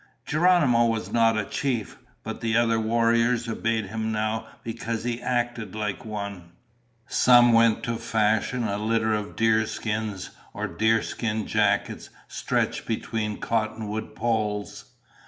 Geronimo 0.25 0.87
was 0.87 1.11
not 1.13 1.37
a 1.37 1.45
chief, 1.45 1.99
but 2.23 2.41
the 2.41 2.57
other 2.57 2.79
warriors 2.79 3.47
obeyed 3.47 3.85
him 3.85 4.11
now 4.11 4.47
because 4.63 5.03
he 5.03 5.21
acted 5.21 5.75
like 5.75 6.03
one. 6.05 6.53
Some 7.05 7.53
went 7.53 7.83
to 7.83 7.97
fashion 7.97 8.63
a 8.63 8.79
litter 8.79 9.13
of 9.13 9.35
deer 9.35 9.67
skins 9.67 10.31
or 10.55 10.65
deer 10.65 11.03
skin 11.03 11.45
jackets 11.45 12.09
stretched 12.27 12.87
between 12.87 13.37
cottonwood 13.39 14.15
poles. 14.15 14.85